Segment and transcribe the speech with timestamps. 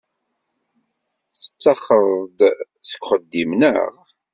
[1.39, 2.39] Tettaxred-d
[2.89, 3.89] seg uxeddim, naɣ?